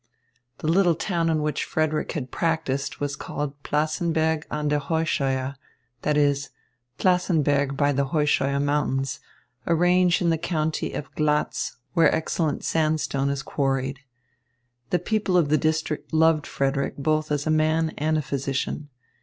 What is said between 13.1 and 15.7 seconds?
is quarried. The people of the